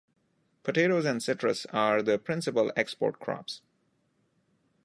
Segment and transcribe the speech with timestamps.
[0.63, 3.61] Potatoes and citrus are the principal export crops.